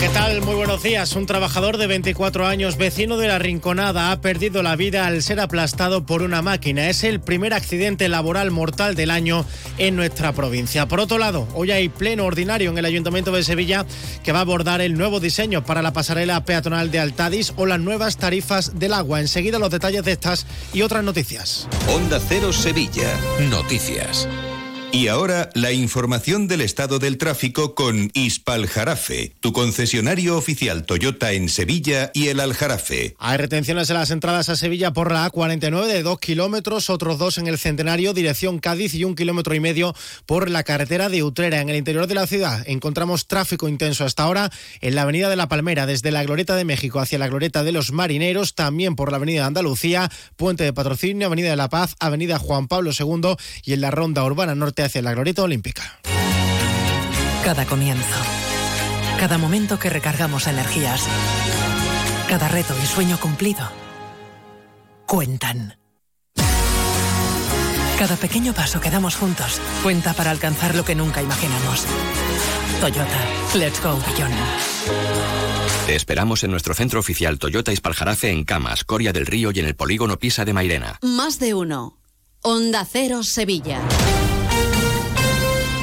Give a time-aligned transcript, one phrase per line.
[0.00, 0.40] ¿Qué tal?
[0.40, 1.14] Muy buenos días.
[1.14, 5.40] Un trabajador de 24 años, vecino de la Rinconada, ha perdido la vida al ser
[5.40, 6.88] aplastado por una máquina.
[6.88, 9.44] Es el primer accidente laboral mortal del año
[9.76, 10.88] en nuestra provincia.
[10.88, 13.84] Por otro lado, hoy hay pleno ordinario en el Ayuntamiento de Sevilla
[14.24, 17.78] que va a abordar el nuevo diseño para la pasarela peatonal de Altadis o las
[17.78, 19.20] nuevas tarifas del agua.
[19.20, 21.68] Enseguida los detalles de estas y otras noticias.
[21.88, 23.14] Onda Cero Sevilla.
[23.50, 24.26] Noticias.
[24.92, 31.48] Y ahora la información del estado del tráfico con Ispaljarafe, tu concesionario oficial Toyota en
[31.48, 33.14] Sevilla y el Aljarafe.
[33.20, 37.38] Hay retenciones en las entradas a Sevilla por la A49 de dos kilómetros, otros dos
[37.38, 39.94] en el Centenario, dirección Cádiz y un kilómetro y medio
[40.26, 41.60] por la carretera de Utrera.
[41.60, 45.36] En el interior de la ciudad encontramos tráfico intenso hasta ahora en la avenida de
[45.36, 49.12] la Palmera, desde la Glorieta de México hacia la Glorieta de los Marineros, también por
[49.12, 53.74] la avenida Andalucía, Puente de Patrocinio, Avenida de la Paz, Avenida Juan Pablo II y
[53.74, 55.98] en la Ronda Urbana Norte hacia la Glorieta Olímpica.
[57.44, 58.16] Cada comienzo,
[59.18, 61.02] cada momento que recargamos energías,
[62.28, 63.70] cada reto y sueño cumplido,
[65.06, 65.76] cuentan.
[67.98, 71.84] Cada pequeño paso que damos juntos cuenta para alcanzar lo que nunca imaginamos.
[72.80, 74.34] Toyota, let's go beyond.
[75.86, 79.66] Te esperamos en nuestro centro oficial Toyota Ispaljarafe en Camas, Coria del Río y en
[79.66, 80.98] el polígono Pisa de Mairena.
[81.02, 81.98] Más de uno.
[82.42, 83.80] Onda Cero Sevilla.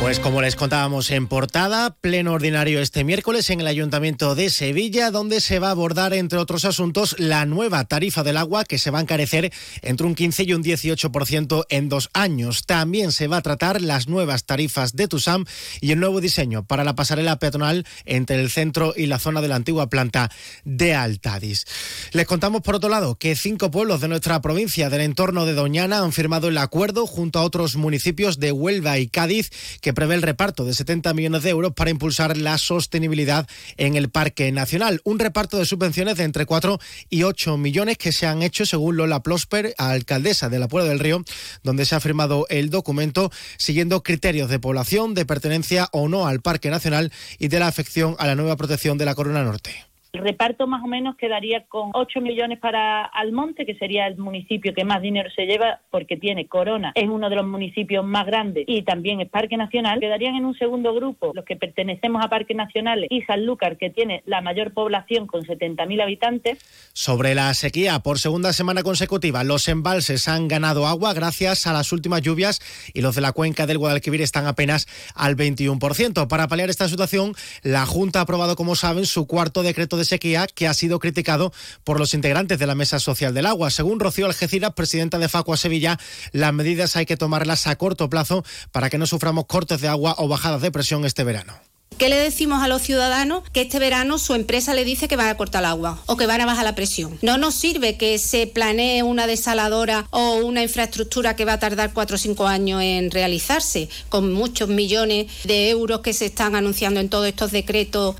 [0.00, 5.10] Pues como les contábamos en portada, pleno ordinario este miércoles en el Ayuntamiento de Sevilla,
[5.10, 8.90] donde se va a abordar, entre otros asuntos, la nueva tarifa del agua que se
[8.90, 12.64] va a encarecer entre un 15 y un 18% en dos años.
[12.64, 15.44] También se va a tratar las nuevas tarifas de TUSAM
[15.82, 19.48] y el nuevo diseño para la pasarela peatonal entre el centro y la zona de
[19.48, 20.30] la antigua planta
[20.64, 21.66] de Altadis.
[22.12, 25.98] Les contamos, por otro lado, que cinco pueblos de nuestra provincia del entorno de Doñana
[25.98, 29.50] han firmado el acuerdo junto a otros municipios de Huelva y Cádiz
[29.82, 34.08] que prevé el reparto de 70 millones de euros para impulsar la sostenibilidad en el
[34.08, 35.02] Parque Nacional.
[35.04, 36.78] Un reparto de subvenciones de entre 4
[37.10, 41.00] y 8 millones que se han hecho, según Lola Plosper, alcaldesa de la Puebla del
[41.00, 41.22] Río,
[41.62, 46.40] donde se ha firmado el documento siguiendo criterios de población, de pertenencia o no al
[46.40, 49.89] Parque Nacional y de la afección a la nueva protección de la Corona Norte.
[50.12, 54.74] El reparto más o menos quedaría con 8 millones para Almonte, que sería el municipio
[54.74, 58.64] que más dinero se lleva porque tiene Corona, es uno de los municipios más grandes
[58.66, 60.00] y también es Parque Nacional.
[60.00, 64.22] Quedarían en un segundo grupo los que pertenecemos a Parques Nacionales y Sanlúcar, que tiene
[64.26, 66.58] la mayor población con 70.000 habitantes.
[66.92, 71.92] Sobre la sequía, por segunda semana consecutiva, los embalses han ganado agua gracias a las
[71.92, 72.60] últimas lluvias
[72.94, 76.26] y los de la cuenca del Guadalquivir están apenas al 21%.
[76.26, 80.46] Para paliar esta situación, la Junta ha aprobado, como saben, su cuarto decreto de sequía
[80.46, 81.52] que ha sido criticado
[81.84, 83.70] por los integrantes de la Mesa Social del Agua.
[83.70, 85.98] Según Rocío Algeciras, presidenta de Facua Sevilla,
[86.32, 90.14] las medidas hay que tomarlas a corto plazo para que no suframos cortes de agua
[90.18, 91.54] o bajadas de presión este verano.
[92.00, 93.42] ¿Qué le decimos a los ciudadanos?
[93.50, 96.24] Que este verano su empresa le dice que van a cortar el agua o que
[96.24, 97.18] van a bajar la presión.
[97.20, 101.92] No nos sirve que se planee una desaladora o una infraestructura que va a tardar
[101.92, 107.00] cuatro o cinco años en realizarse, con muchos millones de euros que se están anunciando
[107.00, 108.16] en todos estos decretos.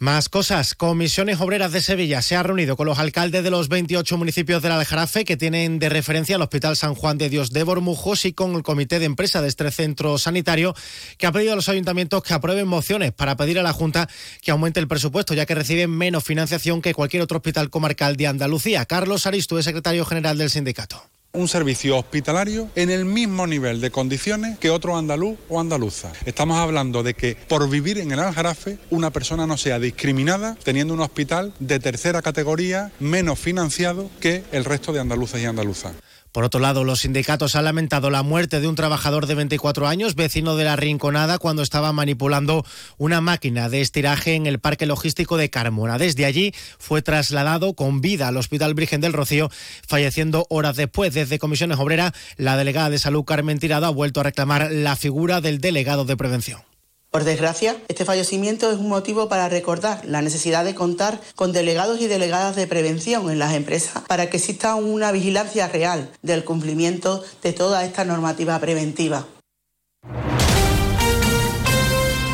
[0.00, 0.76] Más cosas.
[0.76, 4.70] Comisiones Obreras de Sevilla se ha reunido con los alcaldes de los 28 municipios del
[4.70, 8.54] Aljarafe que tienen de referencia al Hospital San Juan de Dios de Bormujos y con
[8.54, 10.72] el Comité de Empresa de este centro sanitario
[11.16, 14.08] que ha pedido a los ayuntamientos que aprueben mociones para pedir a la Junta
[14.40, 18.28] que aumente el presupuesto ya que reciben menos financiación que cualquier otro hospital comarcal de
[18.28, 18.86] Andalucía.
[18.86, 21.02] Carlos Aristu es secretario general del sindicato
[21.32, 26.12] un servicio hospitalario en el mismo nivel de condiciones que otro andaluz o andaluza.
[26.24, 30.94] Estamos hablando de que por vivir en el Aljarafe una persona no sea discriminada teniendo
[30.94, 35.92] un hospital de tercera categoría menos financiado que el resto de andaluces y andaluzas.
[36.32, 40.14] Por otro lado, los sindicatos han lamentado la muerte de un trabajador de 24 años,
[40.14, 42.64] vecino de la Rinconada, cuando estaba manipulando
[42.98, 45.98] una máquina de estiraje en el parque logístico de Carmona.
[45.98, 49.50] Desde allí fue trasladado con vida al Hospital Virgen del Rocío,
[49.86, 51.14] falleciendo horas después.
[51.14, 55.40] Desde Comisiones Obreras, la delegada de Salud Carmen Tirado ha vuelto a reclamar la figura
[55.40, 56.60] del delegado de prevención.
[57.10, 62.02] Por desgracia, este fallecimiento es un motivo para recordar la necesidad de contar con delegados
[62.02, 67.24] y delegadas de prevención en las empresas para que exista una vigilancia real del cumplimiento
[67.42, 69.26] de toda esta normativa preventiva.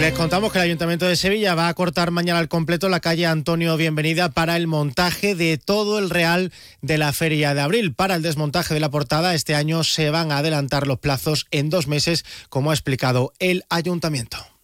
[0.00, 3.24] Les contamos que el Ayuntamiento de Sevilla va a cortar mañana al completo la calle
[3.24, 6.52] Antonio Bienvenida para el montaje de todo el real
[6.82, 7.94] de la Feria de Abril.
[7.94, 11.70] Para el desmontaje de la portada, este año se van a adelantar los plazos en
[11.70, 14.55] dos meses, como ha explicado el Ayuntamiento.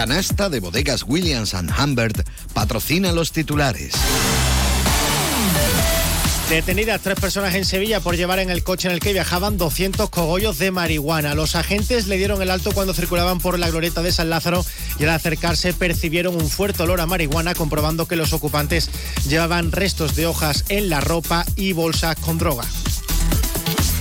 [0.00, 3.92] Canasta de bodegas Williams⁇ Humbert patrocina los titulares.
[6.48, 10.08] Detenidas tres personas en Sevilla por llevar en el coche en el que viajaban 200
[10.08, 11.34] cogollos de marihuana.
[11.34, 14.64] Los agentes le dieron el alto cuando circulaban por la glorieta de San Lázaro
[14.98, 18.88] y al acercarse percibieron un fuerte olor a marihuana comprobando que los ocupantes
[19.28, 22.64] llevaban restos de hojas en la ropa y bolsas con droga.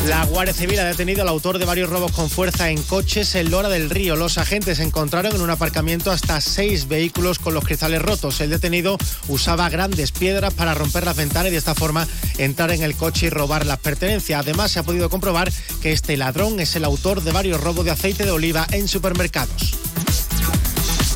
[0.05, 3.51] La Guardia Civil ha detenido al autor de varios robos con fuerza en coches en
[3.51, 4.15] Lora del Río.
[4.15, 8.39] Los agentes encontraron en un aparcamiento hasta seis vehículos con los cristales rotos.
[8.41, 8.97] El detenido
[9.27, 12.07] usaba grandes piedras para romper las ventanas y de esta forma
[12.37, 14.39] entrar en el coche y robar las pertenencias.
[14.39, 15.51] Además, se ha podido comprobar
[15.81, 19.75] que este ladrón es el autor de varios robos de aceite de oliva en supermercados.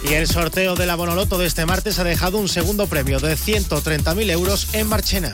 [0.10, 3.38] Y el sorteo de la Bonoloto de este martes ha dejado un segundo premio de
[3.38, 5.34] 130.000 euros en Marchena.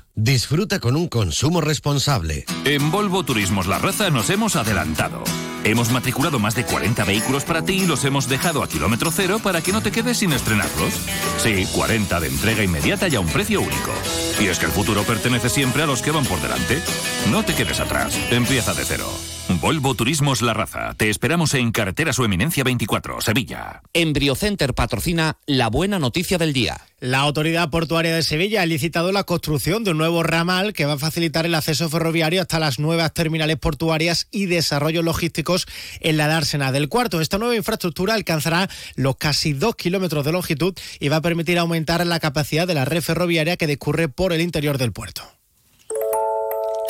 [0.15, 2.45] Disfruta con un consumo responsable.
[2.65, 5.23] En Volvo Turismos La Raza nos hemos adelantado.
[5.63, 9.39] Hemos matriculado más de 40 vehículos para ti y los hemos dejado a kilómetro cero
[9.41, 10.93] para que no te quedes sin estrenarlos.
[11.37, 13.91] Sí, 40 de entrega inmediata y a un precio único.
[14.41, 16.81] Y es que el futuro pertenece siempre a los que van por delante.
[17.31, 18.17] No te quedes atrás.
[18.31, 19.07] Empieza de cero.
[19.59, 20.93] Volvo Turismos La Raza.
[20.95, 23.81] Te esperamos en Carretera Su Eminencia 24, Sevilla.
[23.93, 26.79] Embriocenter patrocina la buena noticia del día.
[26.99, 30.93] La Autoridad Portuaria de Sevilla ha licitado la construcción de un nuevo ramal que va
[30.93, 35.67] a facilitar el acceso ferroviario hasta las nuevas terminales portuarias y desarrollos logísticos
[35.99, 37.19] en la dársena del Cuarto.
[37.19, 42.05] Esta nueva infraestructura alcanzará los casi dos kilómetros de longitud y va a permitir aumentar
[42.05, 45.40] la capacidad de la red ferroviaria que discurre por el interior del puerto.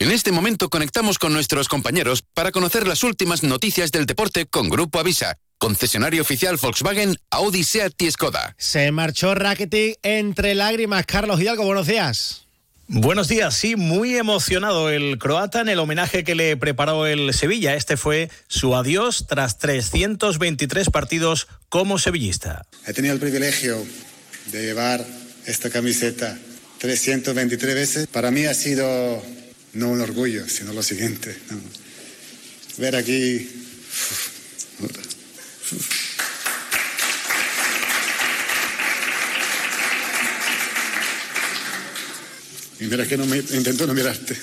[0.00, 4.70] En este momento conectamos con nuestros compañeros para conocer las últimas noticias del deporte con
[4.70, 8.54] Grupo Avisa, concesionario oficial Volkswagen, Audi, Seat y Skoda.
[8.56, 11.04] Se marchó Rakitic entre lágrimas.
[11.04, 12.46] Carlos Hidalgo, buenos días.
[12.88, 17.74] Buenos días, sí, muy emocionado el croata en el homenaje que le preparó el Sevilla.
[17.74, 22.64] Este fue su adiós tras 323 partidos como sevillista.
[22.86, 23.76] He tenido el privilegio
[24.46, 25.04] de llevar
[25.44, 26.38] esta camiseta
[26.78, 28.06] 323 veces.
[28.06, 29.22] Para mí ha sido
[29.74, 31.36] no un orgullo, sino lo siguiente.
[32.78, 33.48] Ver aquí...
[42.80, 44.34] Y mira que no me, intento no mirarte.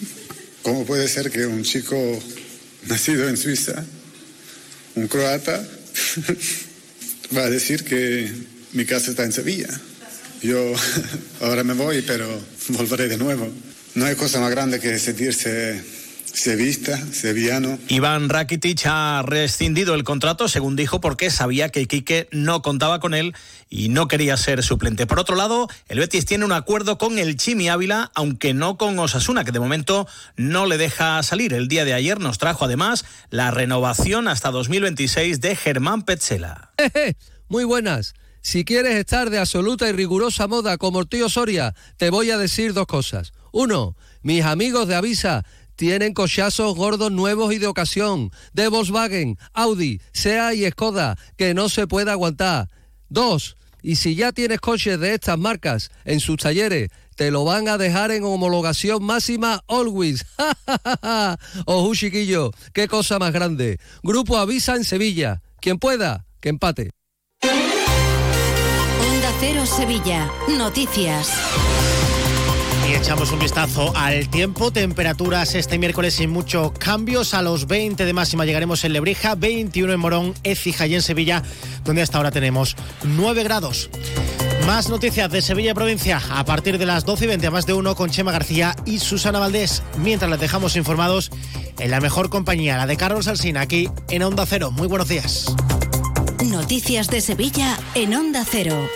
[0.62, 1.96] ¿Cómo puede ser que un chico
[2.86, 3.84] nacido en Suiza,
[4.94, 5.62] un croata,
[7.36, 8.32] va a decir que
[8.72, 9.68] mi casa está en Sevilla?
[10.42, 10.74] Yo
[11.40, 13.52] ahora me voy, pero volveré de nuevo.
[13.94, 15.82] No hay cosa más grande que sentirse
[16.34, 17.78] sevista, sevillano.
[17.88, 23.14] Iván Rakitic ha rescindido el contrato, según dijo, porque sabía que Quique no contaba con
[23.14, 23.34] él
[23.70, 25.06] y no quería ser suplente.
[25.06, 28.98] Por otro lado, el Betis tiene un acuerdo con el Chimi Ávila, aunque no con
[28.98, 31.54] Osasuna, que de momento no le deja salir.
[31.54, 36.72] El día de ayer nos trajo además la renovación hasta 2026 de Germán Petzela.
[37.48, 38.14] Muy buenas.
[38.40, 42.38] Si quieres estar de absoluta y rigurosa moda como el tío Soria, te voy a
[42.38, 43.32] decir dos cosas.
[43.54, 45.44] Uno, mis amigos de Avisa
[45.76, 51.68] tienen cochazos gordos nuevos y de ocasión, de Volkswagen, Audi, SEA y Skoda, que no
[51.68, 52.68] se puede aguantar.
[53.08, 57.68] Dos, y si ya tienes coches de estas marcas en sus talleres, te lo van
[57.68, 60.26] a dejar en homologación máxima always.
[61.64, 63.78] Ojo, chiquillo, qué cosa más grande.
[64.02, 65.42] Grupo Avisa en Sevilla.
[65.60, 66.90] Quien pueda, que empate.
[67.40, 70.28] Onda Cero Sevilla.
[70.48, 71.30] Noticias.
[72.94, 74.70] Echamos un vistazo al tiempo.
[74.70, 77.34] Temperaturas este miércoles sin muchos cambios.
[77.34, 81.42] A los 20 de máxima llegaremos en Lebrija, 21 en Morón, Écija y en Sevilla,
[81.84, 83.90] donde hasta ahora tenemos 9 grados.
[84.66, 87.74] Más noticias de Sevilla provincia a partir de las 12 y 20 a más de
[87.74, 89.82] uno con Chema García y Susana Valdés.
[89.98, 91.30] Mientras les dejamos informados
[91.78, 94.70] en la mejor compañía, la de Carlos Alsina, aquí en Onda Cero.
[94.70, 95.54] Muy buenos días.
[96.44, 98.88] Noticias de Sevilla en Onda Cero.